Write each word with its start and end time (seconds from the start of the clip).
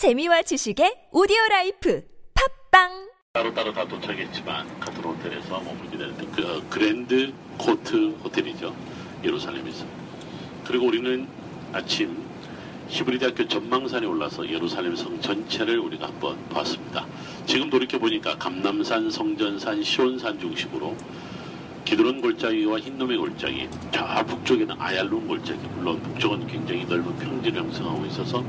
재미와 0.00 0.40
지식의 0.40 1.12
오디오 1.12 1.36
라이프 1.50 2.02
팟빵 2.72 3.10
따로따로 3.34 3.70
다 3.70 3.86
도착했지만 3.86 4.80
같은 4.80 5.04
호텔에서 5.04 5.60
머물게 5.60 5.98
되는데 5.98 6.26
그 6.34 6.42
어, 6.42 6.62
그랜드 6.70 7.30
코트 7.58 8.08
호텔이죠. 8.24 8.74
예루살렘에서. 9.22 9.84
그리고 10.64 10.86
우리는 10.86 11.28
아침 11.74 12.16
히브리 12.88 13.18
대학교 13.18 13.46
전망산에 13.46 14.06
올라서 14.06 14.48
예루살렘 14.48 14.96
성 14.96 15.20
전체를 15.20 15.78
우리가 15.78 16.06
한번 16.06 16.48
봤습니다. 16.48 17.06
지금 17.44 17.68
돌이켜 17.68 17.98
보니까 17.98 18.38
감람산, 18.38 19.10
성전산, 19.10 19.82
시온산 19.82 20.40
중심으로 20.40 20.96
기드론 21.84 22.22
골짜기와 22.22 22.78
힌놈의 22.78 23.18
골짜기, 23.18 23.68
저 23.90 24.24
북쪽에는 24.24 24.76
아얄론 24.78 25.26
골짜기, 25.26 25.60
물론 25.74 26.00
북쪽은 26.00 26.46
굉장히 26.46 26.84
넓은 26.84 27.16
평지를 27.16 27.60
형성하고 27.60 28.06
있어서 28.06 28.42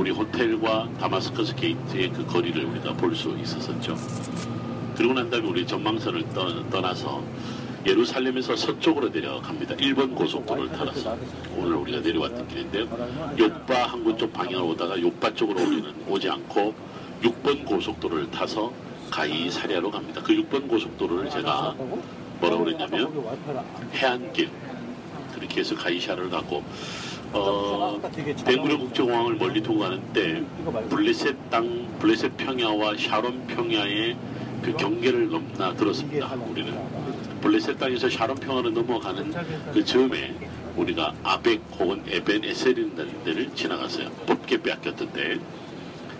우리 0.00 0.10
호텔과 0.12 0.88
다마스커스 0.98 1.54
게이트의 1.56 2.10
그 2.10 2.24
거리를 2.24 2.64
우리가 2.64 2.94
볼 2.94 3.14
수 3.14 3.36
있었었죠. 3.38 3.94
그리고 4.96 5.12
난 5.12 5.28
다음에 5.28 5.46
우리 5.46 5.66
전망선을 5.66 6.24
떠, 6.30 6.80
나서 6.80 7.22
예루살렘에서 7.86 8.56
서쪽으로 8.56 9.10
내려갑니다. 9.10 9.76
1번 9.76 10.14
고속도로를 10.14 10.72
타서 10.72 11.18
오늘 11.54 11.74
우리가 11.74 12.00
내려왔던 12.00 12.48
길인데요. 12.48 12.84
요빠 13.38 13.88
항구 13.88 14.16
쪽 14.16 14.32
방향으로 14.32 14.68
오다가 14.68 14.98
요빠 14.98 15.34
쪽으로 15.34 15.60
우리는 15.60 15.92
오지 16.08 16.30
않고 16.30 16.74
6번 17.22 17.66
고속도로를 17.66 18.30
타서 18.30 18.72
가이 19.10 19.50
사리아로 19.50 19.90
갑니다. 19.90 20.22
그 20.22 20.32
6번 20.32 20.66
고속도로를 20.66 21.28
제가 21.28 21.74
뭐라고 22.40 22.64
그랬냐면 22.64 23.22
해안길 23.92 24.48
그렇게 25.34 25.60
해서 25.60 25.74
가이샤라를 25.74 26.30
가고 26.30 26.64
어, 27.32 28.00
벤구리온 28.44 28.78
국제공항을 28.78 29.34
멀리 29.36 29.62
두고 29.62 29.80
가는 29.80 30.00
때 30.12 30.42
블레셋 30.88 31.50
땅, 31.50 31.86
블레셋 31.98 32.36
평야와 32.36 32.96
샤론 32.98 33.46
평야의 33.46 34.16
그 34.62 34.76
경계를 34.76 35.30
넘나 35.30 35.74
들었습니다. 35.74 36.34
우리는 36.34 36.74
블레셋 37.40 37.78
땅에서 37.78 38.10
샤론 38.10 38.36
평야로 38.36 38.70
넘어가는 38.70 39.32
그 39.72 39.84
즈음에 39.84 40.34
우리가 40.76 41.14
아벡 41.22 41.60
혹은 41.78 42.02
에벤 42.08 42.44
에셀이라는 42.44 43.24
데를 43.24 43.54
지나갔어요. 43.54 44.10
법궤 44.26 44.60
빼앗겼던데 44.62 45.38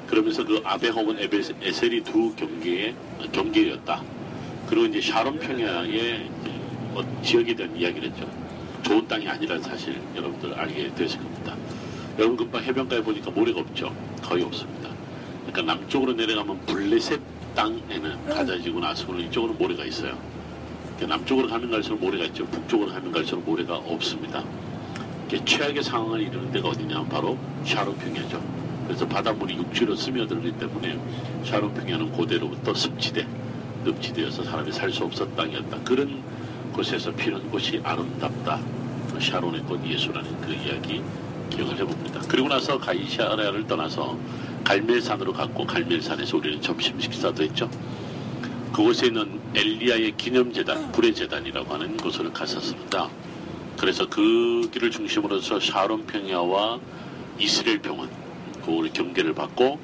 그러면서 0.07 0.45
그 0.45 0.61
아벡 0.65 0.95
혹은 0.95 1.19
에벤 1.19 1.43
에셀이 1.63 2.03
두 2.05 2.35
경계의 2.37 2.95
경계였다. 3.33 4.03
그리고 4.69 4.87
이제 4.87 5.01
샤론 5.01 5.39
평야의 5.39 6.31
뭐 6.93 7.05
지역에 7.23 7.55
대한 7.55 7.77
이야기를 7.77 8.11
했죠. 8.11 8.40
좋은 8.83 9.07
땅이 9.07 9.29
아니라는 9.29 9.63
사실 9.63 10.01
여러분들 10.17 10.55
알게 10.55 10.95
되실 10.95 11.21
겁니다. 11.21 11.57
여러분 12.19 12.37
금방 12.37 12.63
해변가에 12.63 13.03
보니까 13.03 13.31
모래가 13.31 13.61
없죠. 13.61 13.95
거의 14.23 14.43
없습니다. 14.43 14.91
그러니까 15.47 15.75
남쪽으로 15.75 16.13
내려가면 16.13 16.61
블레셋 16.67 17.21
땅에는 17.55 18.27
가자지구 18.27 18.81
나스고는 18.81 19.27
이쪽으로 19.27 19.55
모래가 19.55 19.85
있어요. 19.85 20.17
그러니까 20.97 21.17
남쪽으로 21.17 21.49
가면 21.49 21.71
갈수록 21.71 21.99
모래가 21.99 22.25
있죠. 22.27 22.45
북쪽으로 22.47 22.93
가면 22.93 23.13
갈수록 23.13 23.41
모래가 23.45 23.77
없습니다. 23.77 24.45
최악의 25.45 25.83
상황을 25.83 26.21
이루는 26.23 26.51
데가 26.53 26.69
어디냐 26.69 27.05
바로 27.05 27.39
샤론평야죠. 27.65 28.43
그래서 28.87 29.07
바닷물이 29.07 29.57
육지로 29.57 29.95
스며들기 29.95 30.53
때문에 30.59 30.99
샤론평야는 31.45 32.13
고대로부터 32.13 32.75
습지대, 32.75 33.27
늪지대여서 33.85 34.43
사람이 34.43 34.73
살 34.73 34.91
수 34.91 35.05
없었던 35.05 35.37
땅이었다. 35.37 35.79
그런 35.85 36.21
곳에서 36.73 37.13
피는 37.13 37.51
곳이 37.51 37.81
아름답다. 37.83 38.61
샤론의 39.21 39.63
꽃 39.63 39.85
예수라는 39.87 40.41
그 40.41 40.53
이야기 40.53 41.03
기억을 41.51 41.79
해봅니다. 41.79 42.21
그리고 42.29 42.49
나서 42.49 42.79
가이샤라를 42.79 43.67
떠나서 43.67 44.17
갈멜산으로 44.65 45.33
갔고 45.33 45.67
갈멜산에서 45.67 46.37
우리는 46.37 46.61
점심 46.61 46.99
식사도 47.01 47.43
했죠. 47.43 47.69
그곳에 48.73 49.07
있는 49.07 49.41
엘리야의 49.55 50.17
기념재단, 50.17 50.93
불의 50.93 51.15
재단이라고 51.15 51.75
하는 51.75 51.97
곳을 51.97 52.33
갔었습니다. 52.33 53.11
그래서 53.77 54.09
그 54.09 54.69
길을 54.73 54.91
중심으로 54.91 55.39
해서 55.39 55.59
샤론 55.59 56.07
평야와 56.07 56.79
이스라엘 57.39 57.81
병원, 57.81 58.09
그걸 58.65 58.93
경계를 58.93 59.35
받고 59.35 59.79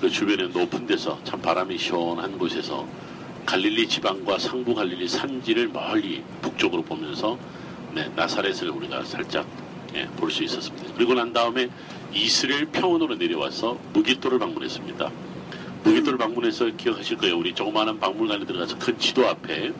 그 0.00 0.10
주변에 0.10 0.48
높은 0.48 0.86
데서 0.86 1.18
참 1.24 1.40
바람이 1.40 1.78
시원한 1.78 2.36
곳에서 2.38 2.86
갈릴리 3.48 3.88
지방과 3.88 4.38
상부 4.38 4.74
갈릴리 4.74 5.08
산지를 5.08 5.68
멀리 5.68 6.22
북쪽으로 6.42 6.82
보면서 6.82 7.38
네, 7.94 8.06
나사렛을 8.14 8.68
우리가 8.68 9.02
살짝 9.04 9.46
예, 9.94 10.06
볼 10.18 10.30
수 10.30 10.44
있었습니다. 10.44 10.92
그리고 10.94 11.14
난 11.14 11.32
다음에 11.32 11.70
이스라엘 12.12 12.66
평원으로 12.66 13.14
내려와서 13.14 13.78
무기토를 13.94 14.38
방문했습니다. 14.38 15.10
무기토를 15.82 16.18
방문해서 16.18 16.66
기억하실 16.76 17.16
거예요. 17.16 17.38
우리 17.38 17.54
조그마한 17.54 17.98
박물관에 17.98 18.44
들어가서 18.44 18.78
큰 18.78 18.98
지도 18.98 19.26
앞에 19.26 19.72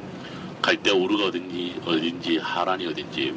갈대 0.63 0.91
오르가 0.91 1.27
어딘지, 1.27 1.79
어딘지, 1.85 2.39
하란이 2.39 2.87
어딘지, 2.87 3.35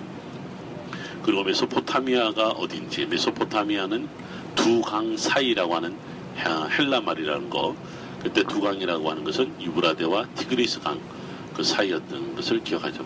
그리고 1.24 1.44
메소포타미아가 1.44 2.52
어딘지, 2.52 3.06
메소포타미아는 3.06 4.08
두 4.56 4.82
강 4.82 5.18
사이라고 5.18 5.76
하는 5.76 5.94
헬라 6.38 7.02
말이라는 7.02 7.50
거, 7.50 7.76
그때 8.24 8.44
두 8.44 8.62
강이라고 8.62 9.10
하는 9.10 9.24
것은 9.24 9.54
유브라데와 9.62 10.28
티그리스 10.36 10.80
강 10.82 11.00
그 11.54 11.64
사이였던 11.64 12.36
것을 12.36 12.64
기억하죠. 12.64 13.06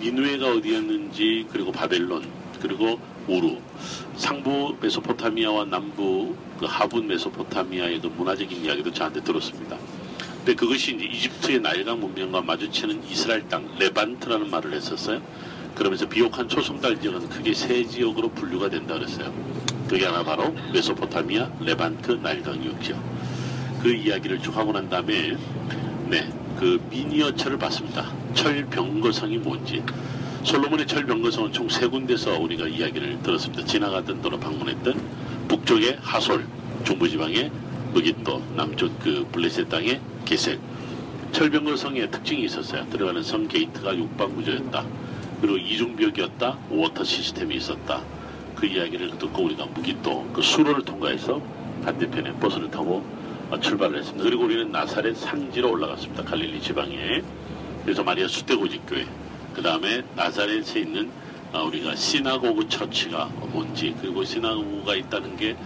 니느웨가 0.00 0.54
어디였는지 0.54 1.46
그리고 1.50 1.70
바벨론 1.70 2.26
그리고 2.60 2.98
우르 3.28 3.58
상부 4.16 4.76
메소포타미아와 4.80 5.66
남부 5.66 6.34
그 6.58 6.66
하부 6.66 7.06
메소포타미아의 7.06 8.00
그 8.00 8.06
문화적인 8.08 8.64
이야기도 8.64 8.92
저한테 8.92 9.22
들었습니다. 9.22 9.76
근데 10.38 10.54
그것이 10.54 10.96
이제 10.96 11.04
이집트의 11.04 11.60
나일강 11.60 12.00
문명과 12.00 12.42
마주치는 12.42 13.04
이스라엘 13.08 13.48
땅 13.48 13.68
레반트라는 13.78 14.50
말을 14.50 14.72
했었어요. 14.72 15.22
그러면서 15.74 16.08
비옥한 16.08 16.48
초승달 16.48 17.00
지역은 17.00 17.28
크게 17.28 17.54
세 17.54 17.84
지역으로 17.84 18.30
분류가 18.30 18.68
된다 18.68 18.94
그랬어요. 18.94 19.32
그게 19.88 20.06
하나 20.06 20.24
바로 20.24 20.52
메소포타미아, 20.72 21.50
레반트, 21.60 22.12
나일강 22.12 22.64
유역지역. 22.64 23.11
그 23.82 23.92
이야기를 23.92 24.38
쭉 24.40 24.56
하고 24.56 24.72
난 24.72 24.88
다음에 24.88 25.36
네, 26.08 26.28
그 26.58 26.80
미니어처를 26.88 27.58
봤습니다. 27.58 28.12
철병거성이 28.32 29.38
뭔지. 29.38 29.82
솔로몬의 30.44 30.86
철병거성은 30.86 31.52
총 31.52 31.68
세 31.68 31.86
군데서 31.88 32.38
우리가 32.38 32.68
이야기를 32.68 33.22
들었습니다. 33.22 33.64
지나가던 33.64 34.22
도로 34.22 34.38
방문했던 34.38 35.00
북쪽의 35.48 35.98
하솔, 36.00 36.46
중부지방의 36.84 37.50
무기또, 37.92 38.40
남쪽 38.54 38.96
그 39.00 39.26
블레셋 39.32 39.68
땅의 39.68 40.00
게셀. 40.24 40.58
철병거성의 41.32 42.10
특징이 42.10 42.44
있었어요. 42.44 42.86
들어가는 42.90 43.22
성 43.22 43.48
게이트가 43.48 43.96
육방구조였다. 43.96 44.84
그리고 45.40 45.56
이중벽이었다. 45.56 46.58
water 46.70 47.02
system이 47.02 47.56
있었다. 47.56 48.00
그 48.54 48.66
이야기를 48.66 49.18
듣고 49.18 49.42
우리가 49.42 49.66
므깃도 49.66 50.28
그 50.32 50.40
수로를 50.40 50.84
통과해서 50.84 51.42
반대편에 51.84 52.32
버스를 52.34 52.70
타고 52.70 52.98
어, 52.98 53.21
출발을 53.60 53.98
했습니다. 53.98 54.24
그리고 54.24 54.44
우리는 54.44 54.70
나사렛 54.70 55.16
산지로 55.16 55.72
올라갔습니다. 55.72 56.24
갈릴리 56.24 56.60
지방에. 56.60 57.22
그래서 57.84 58.02
마리아 58.02 58.26
수태고지 58.28 58.82
교회. 58.86 59.06
그 59.54 59.62
다음에 59.62 60.02
나사렛에 60.16 60.80
있는 60.80 61.10
어, 61.52 61.64
우리가 61.64 61.94
synagogue 61.94 62.68
church가 62.68 63.26
뭔지 63.52 63.94
그리고 64.00 64.24
시나고그가 64.24 64.96
있다는 64.96 65.36
게 65.36 65.56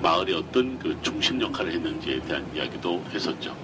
마을에 0.00 0.34
어떤 0.34 0.78
그 0.78 0.96
중심 1.02 1.40
역할을 1.40 1.72
했는지에 1.72 2.20
대한 2.22 2.46
이야기도 2.54 3.02
했었죠. 3.12 3.54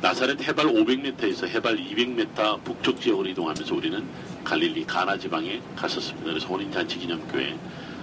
나사렛 0.00 0.40
해발 0.40 0.66
500m에서 0.66 1.46
해발 1.48 1.76
200m 1.76 2.64
북쪽 2.64 3.00
지역으로 3.00 3.28
이동하면서 3.28 3.74
우리는 3.74 4.04
갈릴리 4.44 4.84
가나 4.84 5.16
지방에 5.16 5.60
갔었습니다. 5.76 6.28
그래서 6.28 6.46
혼인잔치 6.48 6.98
기념교회 6.98 7.56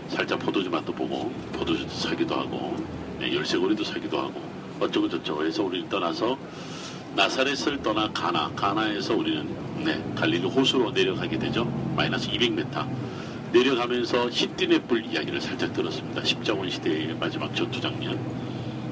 살짝 0.07 0.39
포도주 0.39 0.69
맛도 0.69 0.93
보고 0.93 1.31
포도주 1.53 1.85
사기도 1.89 2.35
하고 2.35 2.75
네, 3.19 3.35
열쇠고리도 3.35 3.83
사기도 3.83 4.17
하고 4.19 4.48
어쩌고 4.79 5.09
저쩌고 5.09 5.45
해서 5.45 5.63
우리는 5.63 5.88
떠나서 5.89 6.38
나사렛을 7.15 7.81
떠나 7.81 8.09
가나, 8.12 8.50
가나에서 8.56 9.15
우리는 9.15 9.48
네, 9.83 10.01
갈릴리 10.15 10.48
호수로 10.48 10.92
내려가게 10.92 11.38
되죠. 11.39 11.65
마이너스 11.95 12.30
200m. 12.30 12.88
내려가면서 13.51 14.30
히띠네 14.30 14.83
뿔 14.83 15.03
이야기를 15.06 15.42
살짝 15.42 15.74
들었습니다. 15.74 16.24
십자군 16.24 16.69
시대의 16.69 17.15
마지막 17.19 17.53
전투 17.56 17.81
장면. 17.81 18.19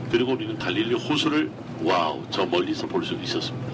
그리고 0.09 0.31
우리는 0.33 0.57
갈릴리 0.57 0.95
호수를 0.95 1.51
wow 1.83 2.23
저 2.31 2.45
멀리서 2.45 2.87
볼 2.87 3.03
수 3.03 3.13
있었습니다. 3.13 3.67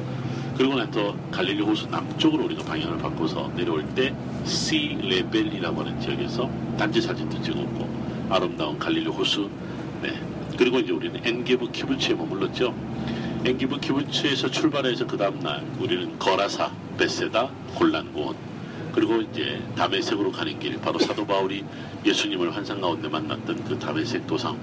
그리고 0.57 0.75
나서 0.75 1.15
갈릴리 1.31 1.61
호수 1.61 1.87
남쪽으로 1.87 2.45
우리가 2.45 2.63
방향을 2.63 2.97
바꿔서 2.97 3.49
내려올 3.55 3.85
때 3.95 4.13
sea 4.45 4.97
level이라고 5.01 5.79
하는 5.81 5.97
지역에서 6.01 6.49
단지 6.77 6.99
사진도 7.01 7.41
찍었고 7.41 7.87
아름다운 8.29 8.77
갈릴리 8.77 9.07
호수 9.07 9.43
네, 9.43 9.49
그리고 10.63 10.79
이제 10.79 10.93
우리는 10.93 11.19
엔게브 11.21 11.71
키부츠에 11.73 12.13
머물렀죠. 12.13 12.73
엔게브 13.43 13.81
키부츠에서 13.81 14.49
출발해서 14.49 15.05
그 15.05 15.17
다음날 15.17 15.61
우리는 15.77 16.17
거라사, 16.17 16.71
베세다, 16.97 17.49
골란고원 17.75 18.33
그리고 18.93 19.19
이제 19.19 19.61
다메섹으로 19.75 20.31
가는 20.31 20.57
길 20.59 20.79
바로 20.79 20.97
사도 20.99 21.27
바울이 21.27 21.65
예수님을 22.05 22.55
환상 22.55 22.79
가운데 22.79 23.09
만났던 23.09 23.65
그 23.65 23.77
다메섹 23.77 24.25
도상 24.25 24.57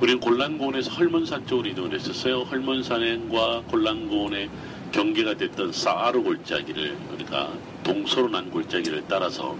우리는 0.00 0.18
골란고원에서 0.20 0.90
헐몬산 0.92 1.46
쪽으로 1.46 1.68
이동을 1.68 1.92
했었어요. 1.92 2.44
헐몬산과 2.44 3.64
골란고원의 3.68 4.48
경계가 4.90 5.34
됐던 5.34 5.72
사아르 5.72 6.22
골짜기를 6.22 6.96
우리가 7.12 7.52
동서로 7.84 8.30
난 8.30 8.50
골짜기를 8.50 9.04
따라서 9.06 9.54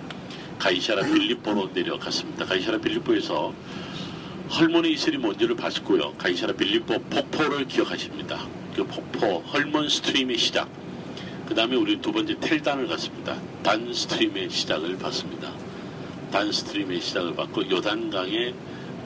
가이샤라 0.59 1.03
빌립보로 1.03 1.69
내려갔습니다. 1.75 2.47
가이샤라 2.47 2.79
빌립보에서 2.79 3.53
헐몬의 4.51 4.93
이슬이 4.95 5.17
뭔지를 5.17 5.55
봤고요. 5.55 6.13
가이샤라 6.19 6.55
빌립보 6.55 6.99
폭포를 7.03 7.69
기억하십니다. 7.69 8.47
그 8.75 8.85
폭포 8.85 9.39
헐몬 9.39 9.89
stream의 9.89 10.37
시작. 10.39 10.69
그 11.47 11.55
다음에 11.55 11.77
우리 11.77 12.01
두 12.01 12.13
번째 12.13 12.37
텔단을 12.41 12.89
갔습니다. 12.89 13.41
단 13.63 13.93
stream의 13.93 14.51
시작을 14.51 14.99
봤습니다. 14.99 15.53
단 16.33 16.51
stream의 16.51 17.01
시작을 17.01 17.35
봤고 17.37 17.71
요단강의 17.71 18.55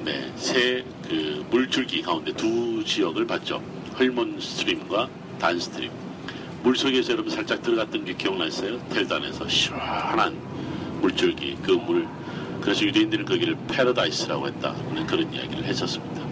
네, 0.04 0.32
세 0.36 0.80
개 0.80 1.46
물줄기 1.50 2.02
가운데 2.02 2.32
두 2.32 2.82
지역을 2.82 3.26
봤죠. 3.26 3.62
헐몬 3.98 4.40
stream과 4.40 5.08
단 5.38 5.60
stream. 5.60 5.90
물 6.62 6.74
속에서 6.74 7.12
여러분 7.12 7.30
살짝 7.30 7.62
들어갔던 7.62 8.06
게 8.06 8.14
기억나세요? 8.14 8.78
텔단에서 8.88 9.46
시원한 9.48 10.34
물줄기 11.02 11.58
그 11.62 11.72
물. 11.72 12.08
그래서 12.64 12.82
유대인들은 12.86 13.26
거기를 13.26 13.56
paradise라고 13.68 14.48
했다는 14.48 15.06
그런 15.06 15.30
이야기를 15.32 15.64
했었습니다. 15.64 16.22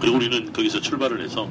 그리고 0.00 0.16
우리는 0.16 0.50
거기서 0.50 0.80
출발을 0.80 1.20
해서 1.20 1.46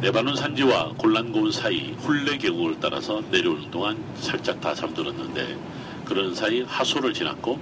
레바논 0.00 0.34
산지와 0.34 0.94
골란고원 0.96 1.52
사이 1.52 1.92
훌레 1.98 2.38
계곡을 2.38 2.76
따라서 2.80 3.22
내려오는 3.30 3.70
동안 3.70 4.02
살짝 4.16 4.60
다 4.62 4.74
잠들었는데 4.74 5.58
그런 6.06 6.34
사이 6.34 6.62
하소를 6.62 7.12
지났고 7.12 7.58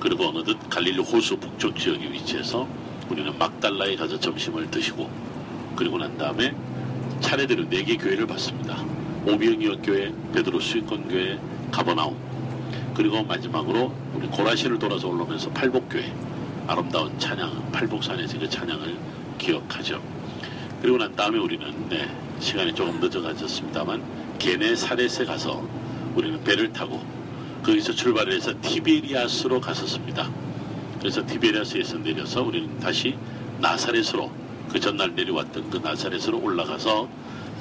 그리고 0.00 0.28
어느덧 0.28 0.56
갈릴리 0.70 1.02
호수 1.02 1.36
북쪽 1.36 1.78
지역에 1.78 2.10
위치해서 2.10 2.66
우리는 3.10 3.36
막달라에 3.38 3.94
가서 3.96 4.18
점심을 4.18 4.70
드시고 4.70 5.10
그리고 5.76 5.98
난 5.98 6.16
다음에 6.16 6.54
차례대로 7.20 7.68
네 7.68 7.82
개 7.82 7.96
교회를 7.96 8.26
봤습니다. 8.26 8.82
오비영이어 9.26 9.82
교회, 9.82 10.12
베드로 10.32 10.60
수익권 10.60 11.08
교회, 11.08 11.38
가버나움 11.70 12.16
그리고 12.98 13.22
마지막으로 13.22 13.94
우리 14.12 14.26
고라시를 14.26 14.76
돌아서 14.76 15.06
올라오면서 15.06 15.50
팔복교회 15.50 16.12
아름다운 16.66 17.16
찬양 17.16 17.70
팔복산에서 17.70 18.40
그 18.40 18.50
찬양을 18.50 18.98
기억하죠. 19.38 20.02
그리고 20.82 20.98
난 20.98 21.14
다음에 21.14 21.38
우리는 21.38 21.88
네, 21.88 22.10
시간이 22.40 22.74
조금 22.74 22.98
늦어가졌습니다만 22.98 24.02
게네 24.40 24.74
사렛에 24.74 25.24
가서 25.24 25.64
우리는 26.16 26.42
배를 26.42 26.72
타고 26.72 27.00
거기서 27.62 27.92
출발을 27.92 28.32
해서 28.32 28.52
티베리아스로 28.60 29.60
갔었습니다. 29.60 30.28
그래서 30.98 31.24
티베리아스에서 31.24 31.98
내려서 31.98 32.42
우리는 32.42 32.80
다시 32.80 33.16
나사렛으로 33.60 34.28
그 34.72 34.80
전날 34.80 35.14
내려왔던 35.14 35.70
그 35.70 35.76
나사렛으로 35.76 36.40
올라가서 36.42 37.08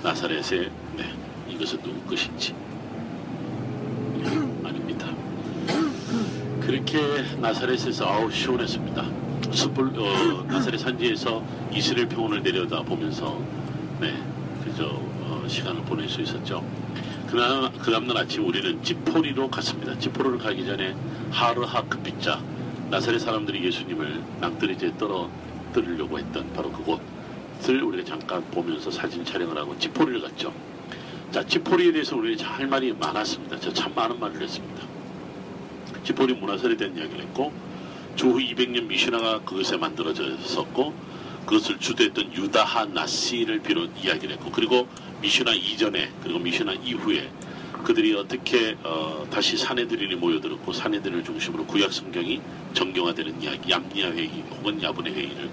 나사렛에 0.02 0.72
네, 0.96 1.14
이것은 1.48 1.84
누구 1.84 2.02
것인지 2.10 2.56
아닙니다. 4.64 5.16
그렇게 6.68 7.00
나사렛에서 7.40 8.06
아우 8.06 8.30
시원했습니다. 8.30 9.06
숯불 9.52 9.94
어, 9.98 10.44
나사렛 10.50 10.78
산지에서 10.82 11.42
이스라엘 11.74 12.10
평원을 12.10 12.44
내려다 12.44 12.82
보면서 12.84 13.42
네 14.02 14.14
그저 14.66 14.86
어, 14.86 15.46
시간을 15.48 15.84
보낼 15.84 16.10
수 16.10 16.20
있었죠. 16.22 16.62
그날 17.32 17.72
그 17.80 17.90
다음날 17.90 18.18
아침 18.18 18.46
우리는 18.46 18.84
지포리로 18.84 19.50
갔습니다. 19.50 19.98
지포리를 19.98 20.40
가기 20.40 20.66
전에 20.66 20.94
하르하크 21.32 22.00
빗자 22.00 22.44
나사렛 22.90 23.22
사람들이 23.22 23.64
예수님을 23.66 24.22
낭떠러지에 24.42 24.98
떨어뜨리려고 24.98 26.20
했던 26.20 26.52
바로 26.52 26.70
그곳을 26.74 27.82
우리가 27.82 28.04
잠깐 28.04 28.44
보면서 28.52 28.92
사진 28.92 29.24
촬영을 29.24 29.58
하고 29.58 29.80
지포리를 29.80 30.20
갔죠. 30.22 30.52
자 31.32 31.46
지포리에 31.46 31.94
대해서 31.94 32.18
우리는 32.18 32.44
할 32.44 32.68
말이 32.68 32.92
많았습니다. 32.92 33.58
저 33.62 33.72
참 33.72 33.94
많은 33.96 34.20
말을 34.20 34.42
했습니다. 34.42 34.97
지포리 36.04 36.34
문화설에 36.34 36.76
대한 36.78 36.96
이야기를 36.98 37.22
했고 37.26 37.52
주후 38.16 38.40
200년 38.40 38.88
미슈나가 38.88 39.40
그것에 39.42 39.78
만들어졌었고 39.78 40.94
그것을 41.46 41.80
주도했던 41.80 42.34
유다하 42.34 42.86
나시를 42.86 43.62
비롯 43.62 43.92
이야기를 44.04 44.36
했고 44.36 44.52
그리고 44.52 44.88
미슈나 45.22 45.54
이전에 45.54 46.12
그리고 46.22 46.40
미슈나 46.40 46.74
이후에 46.74 47.30
그들이 47.84 48.14
어떻게 48.16 48.76
어, 48.84 49.26
다시 49.32 49.56
사내들이 49.56 50.16
모여들었고 50.16 50.74
사내들을 50.74 51.24
중심으로 51.24 51.66
구약 51.66 51.94
성경이 51.94 52.42
정경화되는 52.74 53.42
이야기 53.42 53.72
얌니아 53.72 54.12
회의 54.12 54.28
혹은 54.52 54.82
야분의 54.82 55.14
회의를. 55.14 55.50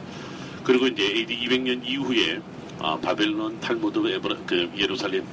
그리고 0.64 0.86
이제 0.86 1.04
AD 1.04 1.38
200년 1.38 1.86
이후에 1.86 2.40
아, 2.80 2.98
바벨론 3.00 3.60
탈무드 3.60 4.04
에브라, 4.06 4.36
그 4.46 4.70
예루살렘 4.76 5.24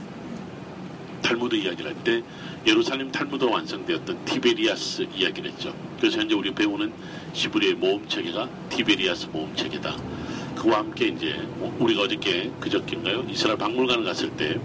탈무드 1.21 1.55
이야기를 1.55 1.91
할 1.91 2.03
때 2.03 2.23
예루살렘 2.65 3.11
탈무드가 3.11 3.51
완성되었던 3.51 4.25
티베리아스 4.25 5.07
이야기를 5.15 5.51
했죠. 5.51 5.73
그래서 5.99 6.19
현재 6.19 6.35
우리 6.35 6.53
배우는 6.53 6.91
히브리의 7.33 7.75
모음 7.75 8.07
체계가 8.07 8.49
티베리아스 8.69 9.27
모음 9.27 9.55
체계다. 9.55 9.95
그와 10.55 10.79
함께 10.79 11.07
이제 11.07 11.35
우리가 11.79 12.03
어저께 12.03 12.51
그저께인가요? 12.59 13.25
이스라엘 13.29 13.57
박물관을 13.57 14.03
갔을 14.03 14.29
때 14.31 14.59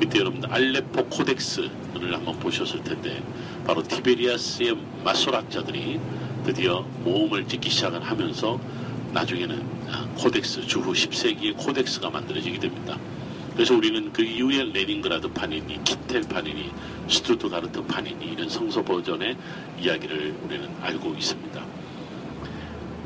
밑에 0.00 0.18
여러분들 0.20 0.50
알레포 0.52 1.06
codex를 1.06 1.70
한번 2.14 2.38
보셨을 2.40 2.82
텐데 2.82 3.22
바로 3.66 3.82
티베리아스의 3.82 4.76
마소라 5.04 5.40
학자들이 5.40 6.00
드디어 6.44 6.80
모음을 7.04 7.46
찍기 7.46 7.70
시작을 7.70 8.02
하면서 8.02 8.58
나중에는 9.12 9.62
codex 10.16 10.66
주후 10.66 10.92
10세기의 10.92 11.56
codex가 11.56 12.10
만들어지게 12.10 12.58
됩니다. 12.58 12.98
그래서 13.56 13.74
우리는 13.74 14.12
그 14.12 14.22
이후에 14.22 14.64
레닌그라드 14.64 15.32
판이니, 15.32 15.82
키텔 15.82 16.20
판이니, 16.28 16.70
스투트가르트 17.08 17.82
파니니 17.86 18.32
이런 18.32 18.50
성서 18.50 18.82
버전의 18.82 19.34
이야기를 19.80 20.34
우리는 20.44 20.68
알고 20.82 21.14
있습니다. 21.14 21.64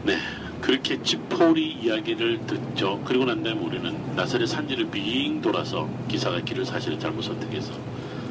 네, 0.02 0.18
그렇게 0.60 1.00
지포리 1.00 1.74
이야기를 1.74 2.46
듣죠. 2.48 3.00
그리고 3.04 3.26
난 3.26 3.44
다음에 3.44 3.60
우리는 3.60 4.16
나사렛 4.16 4.48
산지를 4.48 4.90
빙 4.90 5.40
돌아서 5.40 5.88
기사가 6.08 6.40
길을 6.40 6.64
사실은 6.64 6.98
잘못 6.98 7.22
선택해서 7.22 7.72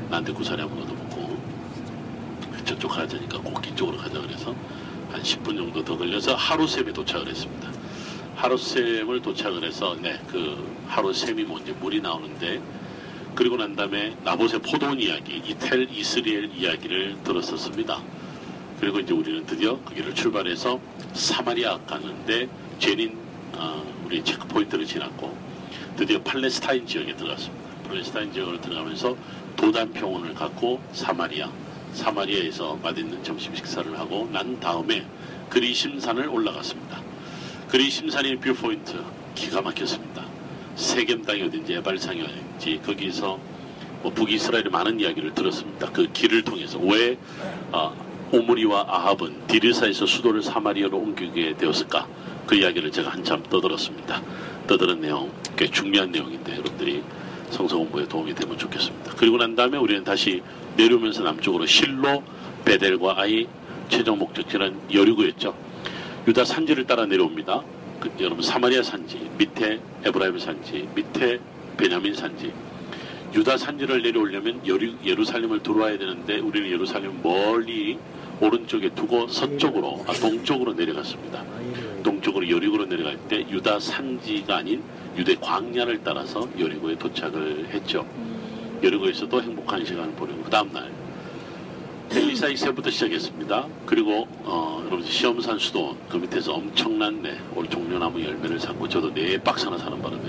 나한테 0.10 0.34
구사리 0.34 0.62
한번 0.62 0.84
얻어먹고 0.84 1.38
저쪽 2.66 2.90
가자니까 2.92 3.40
꼭 3.40 3.66
이쪽으로 3.66 3.98
가자 3.98 4.20
그래서 4.20 4.54
한 5.10 5.22
10분 5.22 5.56
정도 5.56 5.84
더 5.86 5.98
걸려서 5.98 6.36
하루샘에 6.36 6.92
도착을 6.92 7.30
했습니다. 7.30 7.79
하루샘을 8.40 9.22
도착을 9.22 9.66
해서 9.66 9.98
네, 10.02 10.18
그 10.30 10.66
하루샘이 10.88 11.44
뭔지 11.44 11.74
물이 11.74 12.00
나오는데 12.00 12.62
그리고 13.36 13.58
난 13.58 13.76
다음에 13.76 14.16
나봇의 14.24 14.62
포도원 14.62 14.98
이야기, 15.00 15.42
이 15.46 15.57
텔 15.57 15.90
이스르엘 15.92 16.50
이야기를 16.56 17.18
들었었습니다. 17.24 18.02
그리고 18.80 19.00
이제 19.00 19.14
우리는 19.14 19.46
드디어 19.46 19.78
그 19.84 19.94
길을 19.94 20.16
출발해서 20.16 20.80
사마리아 21.14 21.80
가는데 21.80 22.48
제닌 22.80 23.18
어, 23.58 23.84
우리 24.06 24.24
checkpoint를 24.24 24.86
지났고 24.86 25.38
드디어 25.98 26.22
팔레스타인 26.24 26.88
지역에 26.88 27.14
들어갔습니다. 27.18 27.90
팔레스타인 27.90 28.32
지역으로 28.32 28.62
들어가면서 28.62 29.18
도단 29.58 29.92
평원을 29.92 30.34
갔고 30.34 30.82
사마리아, 30.94 31.52
사마리아에서 31.92 32.80
맛있는 32.82 33.22
점심 33.22 33.54
식사를 33.54 34.00
하고 34.00 34.30
난 34.32 34.58
다음에 34.62 35.06
그리심산을 35.50 36.30
올라갔습니다. 36.30 37.09
그리 37.70 37.88
심산의 37.88 38.38
viewpoint 38.38 39.00
기가 39.36 39.62
막혔습니다. 39.62 40.26
세겜 40.76 41.22
땅이 41.22 41.44
어딘지 41.44 41.74
에발상이 41.74 42.24
어딘지 42.24 42.82
거기서 42.84 43.40
뭐 44.02 44.12
북이스라엘의 44.12 44.72
많은 44.72 45.00
이야기를 45.00 45.36
들었습니다. 45.36 45.92
그 45.92 46.12
길을 46.12 46.42
통해서 46.42 46.80
왜 46.80 47.16
어, 47.72 47.96
오므리와 48.32 48.86
아합은 48.88 49.46
디르사에서 49.46 50.08
수도를 50.08 50.42
사마리아로 50.42 50.98
옮기게 50.98 51.58
되었을까? 51.58 52.08
그 52.48 52.56
이야기를 52.56 52.92
제가 52.92 53.12
한참 53.12 53.44
떠들었습니다. 53.44 54.20
떠들은 54.66 55.02
내용 55.02 55.32
꽤 55.56 55.68
중요한 55.68 56.12
내용인데 56.12 56.54
여러분들이 56.54 57.04
성서 57.52 57.78
공부에 57.78 58.08
도움이 58.08 58.34
되면 58.34 58.58
좋겠습니다. 58.58 59.14
그리고 59.16 59.38
난 59.38 59.56
다음에 59.56 59.78
우리는 59.78 60.04
다시 60.04 60.42
내려오면서 60.76 61.22
남쪽으로 61.22 61.68
실로, 61.68 62.24
베델과 62.66 63.22
아이 63.22 63.46
최종 63.90 64.18
목적지는 64.18 64.76
여리고였죠. 64.92 65.69
유다 66.30 66.46
산지를 66.46 66.86
따라 66.86 67.08
내려옵니다. 67.08 67.64
그, 68.00 68.12
여러분 68.20 68.44
사마리아 68.44 68.84
산지, 68.84 69.18
밑에 69.40 69.80
에브라임 70.06 70.38
산지, 70.38 70.88
밑에 70.94 71.40
베냐민 71.76 72.14
산지, 72.14 72.54
유다 73.34 73.58
산지를 73.58 74.04
내려오려면 74.04 74.62
여리, 74.68 74.96
예루살렘을 75.04 75.64
들어와야 75.64 75.98
되는데 75.98 76.38
우리는 76.38 76.70
예루살렘 76.70 77.20
멀리 77.24 77.98
오른쪽에 78.40 78.94
두고 78.94 79.28
서쪽으로 79.28 80.06
아, 80.08 80.14
동쪽으로 80.14 80.74
내려갔습니다. 80.74 81.44
동쪽으로 82.04 82.48
여리고로 82.48 82.86
내려갈 82.86 83.18
때 83.28 83.44
유다 83.50 83.80
산지가 83.80 84.58
아닌 84.58 84.84
유대 85.18 85.34
광야를 85.34 86.02
따라서 86.04 86.48
여리고에 86.60 86.96
도착을 86.96 87.70
했죠. 87.70 88.06
여리고에서도 88.84 89.42
행복한 89.42 89.84
시간을 89.84 90.14
보내고 90.14 90.44
그 90.44 90.50
다음날 90.52 90.99
엘리사 92.12 92.48
2세부터 92.48 92.90
시작했습니다. 92.92 93.68
그리고 93.86 94.28
어, 94.44 94.82
여러분 94.86 95.04
시험산 95.06 95.60
수도 95.60 95.96
그 96.10 96.18
밑에서 96.18 96.54
엄청난 96.54 97.22
네, 97.22 97.38
올 97.56 97.70
종려나무 97.70 98.24
열매를 98.24 98.60
샀고 98.60 98.90
저도 98.90 99.14
네 99.14 99.38
박스나 99.38 99.78
사는 99.78 100.02
바람에 100.02 100.24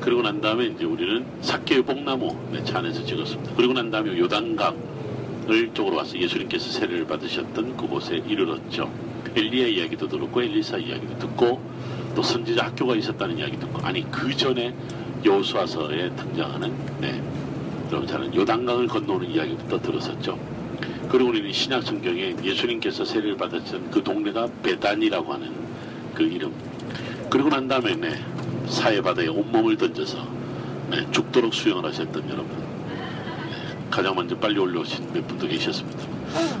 그리고 0.00 0.22
난 0.22 0.40
다음에 0.40 0.66
이제 0.66 0.86
우리는 0.86 1.26
사케의 1.42 1.82
뽕나무 1.82 2.34
네, 2.52 2.64
차 2.64 2.78
안에서 2.78 3.04
찍었습니다. 3.04 3.54
그리고 3.54 3.74
난 3.74 3.90
다음에 3.90 4.18
요단강을 4.18 5.74
쪽으로 5.74 5.96
와서 5.96 6.18
예수님께서 6.18 6.70
세례를 6.70 7.06
받으셨던 7.06 7.76
그곳에 7.76 8.16
이르렀죠. 8.26 8.90
엘리야 9.36 9.66
이야기도 9.66 10.08
들었고 10.08 10.42
엘리사 10.42 10.78
이야기도 10.78 11.18
듣고 11.18 11.60
또 12.14 12.22
선지자 12.22 12.64
학교가 12.64 12.96
있었다는 12.96 13.38
이야기 13.38 13.58
듣고 13.58 13.86
아니 13.86 14.10
그 14.10 14.34
전에 14.34 14.74
여호수아서에 15.22 16.16
등장하는 16.16 16.72
네, 17.00 17.22
여러분 17.88 18.06
저는 18.06 18.34
요단강을 18.34 18.86
건너오는 18.86 19.28
이야기부터 19.30 19.80
들었었죠. 19.82 20.57
그리고 21.10 21.30
우리는 21.30 21.50
신약 21.50 21.82
성경에 21.84 22.36
예수님께서 22.42 23.04
세례를 23.04 23.36
받았던 23.36 23.90
그 23.90 24.02
동네가 24.02 24.46
베단이라고 24.62 25.32
하는 25.32 25.52
그 26.14 26.22
이름. 26.22 26.52
그리고 27.30 27.48
난 27.48 27.66
다음에 27.66 27.94
네, 27.94 28.22
사해 28.66 29.00
바다에 29.00 29.28
온몸을 29.28 29.76
던져서 29.78 30.18
네, 30.90 31.06
죽도록 31.10 31.54
수영을 31.54 31.84
하셨던 31.86 32.28
여러분. 32.28 32.48
네, 32.88 33.86
가장 33.90 34.14
먼저 34.14 34.36
빨리 34.36 34.58
올라오신 34.58 35.12
몇 35.14 35.26
분도 35.26 35.48
계셨습니다. 35.48 35.98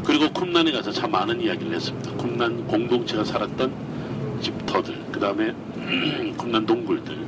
그리고 0.04 0.28
쿰난에 0.32 0.72
가서 0.72 0.92
참 0.92 1.10
많은 1.10 1.40
이야기를 1.42 1.74
했습니다. 1.74 2.16
쿰난 2.16 2.66
공동체가 2.66 3.24
살았던 3.24 3.70
집터들, 4.40 4.98
그 5.12 5.20
다음에 5.20 5.52
쿰난 6.38 6.64
동굴들, 6.64 7.18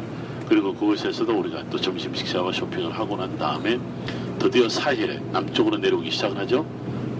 그리고 0.48 0.72
그곳에서도 0.72 1.38
우리가 1.38 1.64
또 1.68 1.78
점심 1.78 2.14
식사와 2.14 2.50
쇼핑을 2.50 2.92
하고 2.92 3.16
난 3.18 3.36
다음에 3.36 3.78
드디어 4.38 4.70
사해 4.70 5.20
남쪽으로 5.32 5.76
내려오기 5.76 6.10
시작을 6.10 6.38
하죠. 6.38 6.64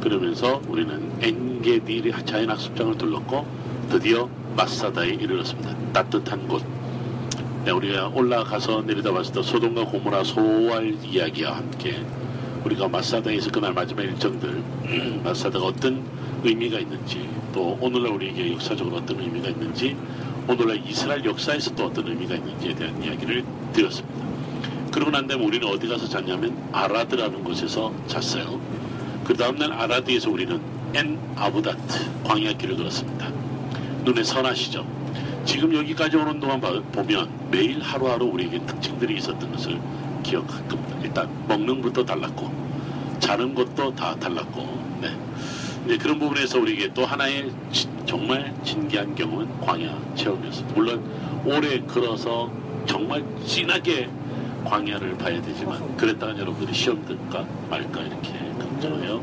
그러면서 0.00 0.61
우리는 0.66 1.12
엔게디리 1.21 2.12
자연학습장을 2.25 2.97
둘렀고 2.97 3.47
드디어 3.90 4.28
마사다에 4.57 5.09
이르렀습니다. 5.11 5.76
따뜻한 5.92 6.49
곳. 6.49 6.62
네, 7.64 7.71
우리가 7.71 8.09
올라가서 8.09 8.83
내려다봤을 8.83 9.35
때 9.35 9.42
소돔과 9.42 9.85
고모라 9.85 10.25
소알 10.25 10.97
이야기와 11.04 11.57
함께 11.57 12.02
우리가 12.64 12.88
마사다에서 12.88 13.50
그날 13.50 13.75
마지막 13.75 14.02
일정들 14.02 14.62
마사다가 15.23 15.66
어떤 15.66 16.02
의미가 16.42 16.78
있는지 16.78 17.28
또 17.52 17.76
오늘날 17.80 18.12
우리에게 18.12 18.52
역사적으로 18.54 18.97
어떤 18.97 19.21
의미가 19.21 19.49
있는지 19.50 19.97
오늘날 20.49 20.83
이스라엘 20.87 21.25
역사에서 21.25 21.75
또 21.75 21.87
어떤 21.87 22.07
의미가 22.09 22.37
있는지에 22.37 22.75
대한 22.75 23.02
이야기를 23.02 23.45
드렸습니다. 23.73 24.21
그러고 24.90 25.11
난 25.11 25.26
다음에 25.26 25.45
우리는 25.45 25.66
어디 25.69 25.87
가서 25.87 26.09
잤냐면 26.09 26.57
아라드라는 26.73 27.45
곳에서 27.45 27.92
잤어요. 28.07 28.80
그 29.25 29.35
다음날 29.37 29.73
아라드에서 29.73 30.31
우리는 30.31 30.61
엔 30.95 31.19
아부다트 31.37 32.11
광야길을 32.25 32.77
걸었습니다. 32.77 33.29
눈에 34.05 34.23
선하시죠? 34.23 34.85
지금 35.45 35.75
여기까지 35.75 36.17
오는 36.17 36.39
동안 36.41 36.61
봐- 36.61 36.81
보면 36.93 37.29
매일 37.50 37.81
하루하루 37.81 38.27
우리에게 38.27 38.59
특징들이 38.67 39.17
있었던 39.19 39.53
것을 39.53 39.81
기억할 40.23 40.67
겁니다. 40.69 40.97
일단 41.03 41.29
먹는 41.49 41.81
것도 41.83 42.05
달랐고 42.05 42.50
자는 43.21 43.55
것도 43.55 43.95
다 43.95 44.15
달랐고 44.17 44.81
네. 45.00 45.09
네, 45.87 45.97
그런 45.97 46.19
부분에서 46.19 46.59
우리에게 46.61 46.93
또 46.93 47.05
하나의 47.07 47.50
지- 47.73 47.89
정말 48.07 48.53
신기한 48.65 49.15
경험은 49.15 49.61
광야 49.61 49.97
체험이었습니다. 50.15 50.75
물론 50.75 51.03
오래 51.45 51.81
걸어서 51.81 52.50
정말 52.87 53.25
진하게 53.47 54.09
광야를 54.65 55.17
봐야 55.17 55.41
되지만 55.41 55.97
그랬다가 55.97 56.33
여러분들이 56.39 56.75
시험 56.75 57.03
들까 57.07 57.45
말까 57.71 58.00
이렇게 58.03 58.31
걱정해요. 58.81 59.23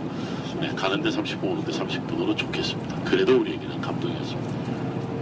네, 0.61 0.69
가는데 0.69 1.09
30분 1.09 1.43
오는데 1.43 1.71
30분으로 1.71 2.37
좋겠습니다. 2.37 2.95
그래도 3.03 3.39
우리에게는 3.39 3.81
감동이었습니다. 3.81 4.57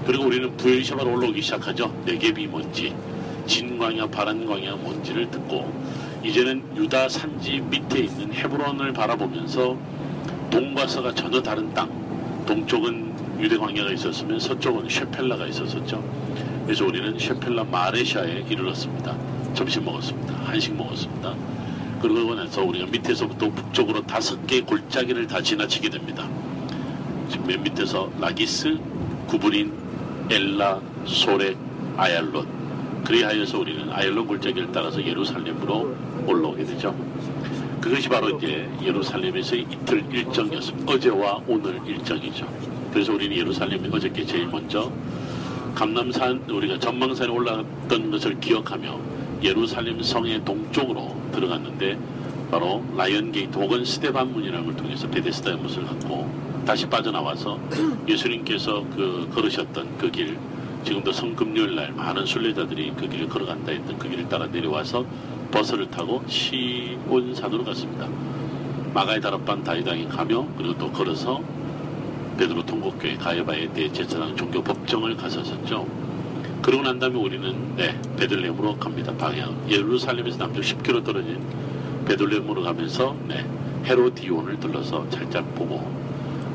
그리고 0.06 0.26
우리는 0.26 0.56
부엘샤바로 0.58 1.14
올라오기 1.14 1.42
시작하죠. 1.42 1.92
내geb이 2.06 2.48
뭔지, 2.48 2.94
진광야, 3.48 4.08
바란광야 4.08 4.76
뭔지를 4.76 5.32
듣고 5.32 5.72
이제는 6.24 6.76
유다 6.76 7.10
산지 7.10 7.60
밑에 7.62 8.02
있는 8.02 8.34
헤브론을 8.34 8.94
바라보면서 8.94 9.78
동과 10.52 10.88
서가 10.88 11.14
전혀 11.14 11.42
다른 11.42 11.74
땅. 11.74 11.90
동쪽은 12.46 13.40
유대 13.40 13.58
광야가 13.58 13.92
있었으면 13.92 14.40
서쪽은 14.40 14.88
쉐펠라가 14.88 15.48
있었었죠. 15.48 16.04
그래서 16.66 16.86
우리는 16.86 17.18
쉐펠라 17.18 17.64
마레샤에 17.66 18.46
이르렀습니다. 18.50 19.18
점심 19.54 19.86
먹었습니다. 19.86 20.34
한식 20.46 20.76
먹었습니다. 20.76 21.55
나서 22.14 22.64
우리가 22.64 22.86
밑에서부터 22.86 23.50
북쪽으로 23.50 24.06
다섯 24.06 24.46
개의 24.46 24.62
골짜기를 24.62 25.28
다 25.28 25.42
지나치게 25.42 25.90
됩니다. 25.90 26.30
지금 27.30 27.48
맨 27.48 27.64
밑에서 27.64 28.12
라기스, 28.20 28.78
구브린, 29.28 29.74
엘라, 30.30 30.80
소렉, 31.06 31.58
아얄론. 31.98 32.48
그리하여서 33.04 33.60
우리는 33.60 33.92
아얄론 33.92 34.28
골짜기를 34.28 34.72
따라서 34.72 35.04
예루살렘으로 35.04 35.96
올라오게 36.28 36.64
되죠. 36.66 36.96
그것이 37.82 38.10
바로 38.10 38.30
이제 38.38 38.70
예루살렘에서의 38.84 39.66
이틀 39.70 40.04
일정이었습니다. 40.12 40.92
어제와 40.92 41.42
오늘 41.48 41.80
일정이죠. 41.86 42.48
그래서 42.92 43.14
우리는 43.14 43.36
예루살렘에 43.36 43.90
어저께 43.92 44.26
제일 44.26 44.48
먼저 44.48 44.92
감람산 45.74 46.44
우리가 46.50 46.80
전망산에 46.80 47.30
올라갔던 47.30 48.12
것을 48.12 48.40
기억하며 48.40 49.15
예루살렘 49.46 50.02
성의 50.02 50.44
동쪽으로 50.44 51.16
들어갔는데 51.32 51.98
바로 52.52 52.84
Lion 52.96 53.32
Gate 53.32 53.58
혹은 53.58 53.86
스테반 53.86 54.32
문이라는 54.34 54.66
걸 54.66 54.76
통해서 54.76 55.08
베데스다 55.10 55.52
연못을 55.52 55.86
갔고 55.86 56.30
다시 56.66 56.88
빠져나와서 56.88 57.60
예수님께서 58.10 58.84
그 58.96 59.30
걸으셨던 59.34 59.98
그 59.98 60.10
길 60.12 60.38
지금도 60.84 61.12
성금요일 61.12 61.76
날 61.76 61.92
많은 61.94 62.28
순례자들이 62.28 62.94
그 62.96 63.10
길을 63.10 63.28
걸어간다 63.28 63.72
했던 63.72 63.98
그 63.98 64.08
길을 64.08 64.30
따라 64.30 64.46
내려와서 64.46 65.04
버스를 65.50 65.90
타고 65.90 66.24
시온산으로 66.28 67.64
갔습니다. 67.64 68.08
마가의 68.94 69.20
다락방 69.20 69.64
다이당에 69.64 70.06
가며 70.06 70.46
그리고 70.56 70.78
또 70.78 70.92
걸어서 70.92 71.42
베드로 72.38 72.66
통곡교회 72.68 73.16
가야바의 73.18 73.74
대제사장 73.74 74.36
종교 74.36 74.62
법정을 74.62 75.18
갔었었죠. 75.18 76.05
그러고 76.66 76.82
난 76.82 76.98
다음에 76.98 77.16
우리는 77.16 77.76
네 77.76 77.96
베들레헴으로 78.18 78.78
갑니다. 78.78 79.14
방향 79.14 79.56
예루살렘에서 79.70 80.40
남쪽 80.40 80.62
10km 80.62 81.06
떨어진 81.06 81.40
베들레헴으로 82.08 82.64
가면서 82.64 83.16
네 83.28 83.46
헤로디온을 83.86 84.60
들러서 84.60 85.06
살짝 85.12 85.54
보고 85.54 85.88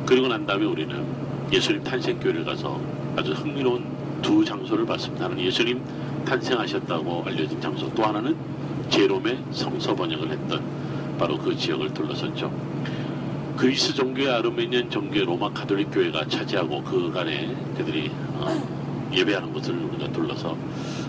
그리고 0.04 0.26
난 0.26 0.44
다음에 0.44 0.66
우리는 0.66 1.06
예수님 1.52 1.84
탄생교회를 1.84 2.44
가서 2.44 2.80
아주 3.16 3.34
흥미로운 3.34 3.86
두 4.20 4.44
장소를 4.44 4.84
봤습니다. 4.84 5.26
하나는 5.26 5.44
예수님 5.44 5.80
탄생하셨다고 6.24 7.22
알려진 7.26 7.60
장소 7.60 7.88
또 7.94 8.02
하나는 8.02 8.36
제롬의 8.88 9.38
성서 9.52 9.94
번역을 9.94 10.28
했던 10.28 10.60
바로 11.20 11.38
그 11.38 11.56
지역을 11.56 11.94
둘러섰죠. 11.94 12.50
그리스 13.56 13.94
종교의 13.94 14.28
아르메니안 14.28 14.90
종교의 14.90 15.24
로마 15.24 15.50
가톨릭 15.50 15.92
교회가 15.92 16.26
차지하고 16.26 16.82
그간에 16.82 17.54
그들이 17.76 18.10
어, 18.40 18.79
예배하는 19.12 19.52
것을 19.52 19.74
우리가 19.74 20.12
둘러서 20.12 20.56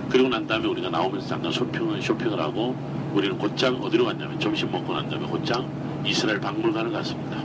그리고 0.10 0.30
난 0.30 0.46
다음에 0.46 0.68
우리가 0.68 0.90
나오면서 0.90 1.28
잠깐 1.28 1.52
쇼핑을 1.52 2.02
쇼핑을 2.02 2.40
하고 2.40 2.76
우리는 3.14 3.38
곧장 3.38 3.76
어디로 3.76 4.06
갔냐면 4.06 4.40
점심 4.40 4.72
먹고 4.72 4.94
난 4.94 5.10
다음에 5.10 5.26
곧장 5.28 5.70
이스라엘 6.06 6.40
박물관을 6.40 6.92
갔습니다. 6.92 7.42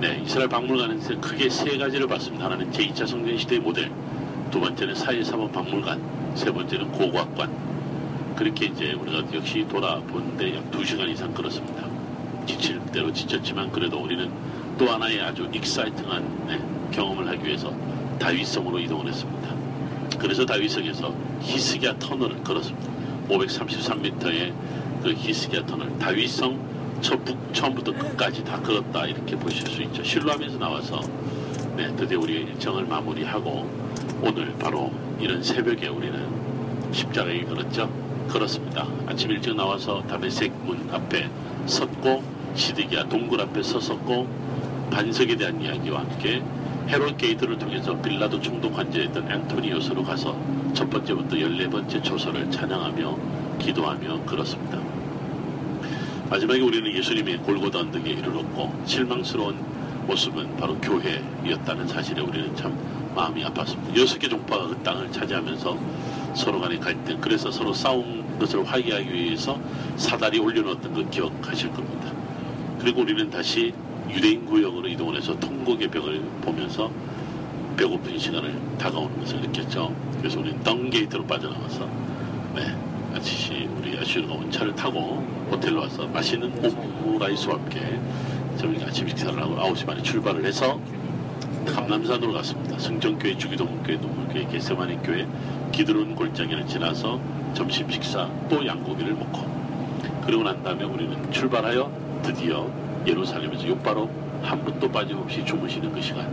네, 0.00 0.22
이스라엘 0.24 0.48
박물관에서 0.48 1.20
크게 1.20 1.48
세 1.48 1.76
가지를 1.78 2.06
봤습니다. 2.06 2.44
하나는 2.46 2.70
제2차 2.70 3.06
성전 3.06 3.36
시대의 3.38 3.60
모델, 3.60 3.90
두 4.50 4.60
번째는 4.60 4.94
사회사법 4.94 5.52
박물관, 5.52 6.00
세 6.34 6.52
번째는 6.52 6.92
고고학관. 6.92 7.66
그렇게 8.36 8.66
이제 8.66 8.92
우리가 8.92 9.24
역시 9.34 9.66
돌아보는데 9.68 10.56
약 10.56 10.70
2시간 10.70 11.08
이상 11.08 11.32
걸었습니다. 11.32 11.82
지칠 12.44 12.78
대로 12.92 13.10
지쳤지만 13.12 13.72
그래도 13.72 13.98
우리는 13.98 14.30
또 14.78 14.86
하나의 14.86 15.22
아주 15.22 15.48
익사이팅한 15.52 16.46
네, 16.46 16.60
경험을 16.92 17.26
하기 17.28 17.46
위해서 17.46 17.72
다윗성으로 18.18 18.78
이동을 18.80 19.08
했습니다. 19.08 19.54
그래서 20.18 20.44
다윗성에서 20.44 21.14
히스기야 21.42 21.98
터널을 21.98 22.42
걸었습니다. 22.42 22.90
533m의 23.28 24.52
그 25.02 25.12
히스기야 25.12 25.66
터널, 25.66 25.96
다윗성 25.98 26.76
처북 27.00 27.36
처음부터 27.52 27.92
끝까지 27.92 28.42
다 28.44 28.60
걸었다 28.60 29.06
이렇게 29.06 29.36
보실 29.36 29.66
수 29.66 29.82
있죠. 29.82 30.02
실로암에서 30.02 30.58
나와서 30.58 31.00
네, 31.76 31.94
드디어 31.94 32.18
우리의 32.20 32.42
일정을 32.44 32.86
마무리하고 32.86 33.68
오늘 34.22 34.54
바로 34.58 34.90
이런 35.20 35.42
새벽에 35.42 35.88
우리는 35.88 36.26
십자가의 36.92 37.29
길 37.29 37.42
걸었죠. 37.42 37.90
걸었습니다. 38.30 38.86
아침 39.06 39.30
일찍 39.30 39.54
나와서 39.54 40.02
다메섹 40.08 40.52
문 40.64 40.88
앞에 40.90 41.28
섰고 41.66 42.22
시드기야 42.54 43.08
동굴 43.08 43.40
앞에 43.42 43.62
섰었고 43.62 44.26
반석에 44.90 45.36
대한 45.36 45.60
이야기와 45.60 46.00
함께 46.00 46.42
헤롯 46.88 47.18
게이트를 47.18 47.58
통해서 47.58 48.00
빌라도 48.00 48.40
총독 48.40 48.74
관저였던 48.74 49.30
안토니오 49.30 49.67
요새로 49.67 50.04
가서 50.04 50.38
첫 50.72 50.88
번째부터 50.88 51.40
열네 51.40 51.68
번째 51.68 52.00
초소를 52.00 52.50
찬양하며 52.50 53.18
기도하며 53.58 54.22
걸었습니다. 54.22 54.78
마지막에 56.30 56.60
우리는 56.60 56.92
예수님의 56.92 57.38
골고다 57.38 57.80
언덕에 57.80 58.10
이르렀고 58.10 58.72
실망스러운 58.84 59.56
모습은 60.06 60.56
바로 60.56 60.76
교회였다는 60.78 61.88
사실에 61.88 62.20
우리는 62.20 62.54
참 62.54 62.76
마음이 63.16 63.42
아팠습니다. 63.44 63.96
여섯 63.96 64.18
개 64.18 64.28
종파가 64.28 64.68
그 64.68 64.76
땅을 64.84 65.10
차지하면서 65.10 65.78
서로 66.34 66.60
간의 66.60 66.78
갈등, 66.78 67.20
그래서 67.20 67.50
서로 67.50 67.72
싸운 67.72 68.38
것을 68.38 68.64
화해하기 68.64 69.12
위해서 69.12 69.58
사다리 69.96 70.38
올려놓았던 70.38 70.94
걸 70.94 71.10
기억하실 71.10 71.72
겁니다. 71.72 72.12
그리고 72.78 73.00
우리는 73.00 73.28
다시 73.30 73.72
유대인 74.10 74.44
구역으로 74.44 74.88
이동을 74.88 75.16
해서 75.16 75.38
통곡의 75.38 75.88
벽을 75.88 76.20
보면서 76.42 76.90
배고픈 77.76 78.18
시간을 78.18 78.58
다가오는 78.78 79.20
것을 79.20 79.40
느꼈죠. 79.40 79.94
그래서 80.18 80.40
우리는 80.40 80.62
덩게이트로 80.62 81.26
빠져나와서 81.26 81.88
네, 82.54 82.74
아치시 83.14 83.68
우리 83.76 83.98
아시르가 83.98 84.34
온 84.34 84.50
차를 84.50 84.74
타고 84.74 85.22
호텔로 85.50 85.80
와서 85.80 86.06
맛있는 86.06 86.52
오므라이스와 87.04 87.56
함께 87.56 88.00
저희 88.56 88.82
아침 88.82 89.06
식사를 89.08 89.40
하고 89.40 89.56
9시 89.56 89.86
반에 89.86 90.02
출발을 90.02 90.44
해서 90.44 90.80
감남산으로 91.66 92.32
갔습니다. 92.32 92.78
성전교회, 92.78 93.36
주기도문교회, 93.36 93.96
노물교회, 93.98 94.46
개세마니 94.46 95.02
교회, 95.02 95.26
기드론 95.72 96.14
골짜기를 96.14 96.66
지나서 96.66 97.20
점심 97.54 97.90
식사 97.90 98.28
또 98.48 98.64
양고기를 98.64 99.14
먹고 99.14 99.56
그러고 100.24 100.44
난 100.44 100.62
다음에 100.62 100.84
우리는 100.84 101.30
출발하여 101.32 102.20
드디어 102.22 102.68
예루살렘에서 103.06 103.66
곧바로 103.68 104.10
한 104.42 104.62
분도 104.64 104.90
빠짐없이 104.90 105.44
주무시는 105.44 105.92
그 105.92 106.00
시간 106.00 106.26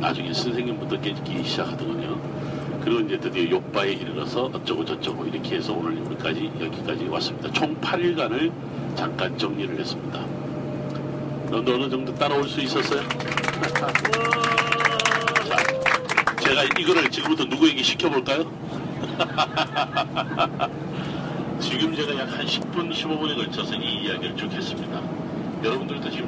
나중에 0.00 0.32
선생님부터 0.32 1.00
깨기 1.00 1.42
시작하더군요. 1.44 2.18
그리고 2.82 3.00
이제 3.00 3.18
드디어 3.18 3.50
요바에 3.50 3.92
이르러서 3.92 4.44
어쩌고 4.44 4.84
저쩌고 4.84 5.26
이렇게 5.26 5.56
해서 5.56 5.72
오늘 5.72 5.98
우리까지 6.02 6.50
여기까지 6.60 7.04
왔습니다. 7.08 7.52
총 7.52 7.74
8일간을 7.80 8.52
잠깐 8.94 9.36
정리를 9.36 9.78
했습니다. 9.78 10.20
너도 11.50 11.74
어느 11.74 11.90
정도 11.90 12.14
따라올 12.14 12.48
수 12.48 12.60
있었어요? 12.60 13.02
자, 15.48 15.56
제가 16.40 16.62
이거를 16.78 17.10
지금부터 17.10 17.44
누구에게 17.44 17.82
시켜볼까요? 17.82 18.44
지금 21.60 21.94
제가 21.96 22.14
약 22.20 22.26
한 22.36 22.44
10분, 22.44 22.92
15분에 22.92 23.34
걸쳐서 23.36 23.74
이 23.76 24.04
이야기를 24.04 24.36
쭉 24.36 24.52
했습니다. 24.52 25.00
여러분들도 25.66 26.10
지금 26.10 26.24